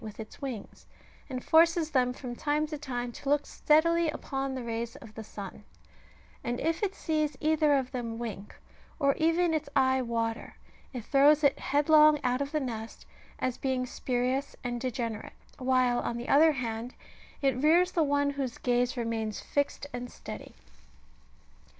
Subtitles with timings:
[0.03, 0.87] with its wings,
[1.29, 5.13] and forces ^ them from time to time to look steadily upon the rays of
[5.13, 5.63] the sun;
[6.43, 8.55] and if it sees either of them wink,
[8.97, 10.55] or even its eye water,
[10.91, 13.05] it throws it headlong out of the nest,
[13.37, 16.95] as being spurious and degenerate, while, on the other hand,
[17.43, 20.55] it rears the one whose gaze remains fixed and steady.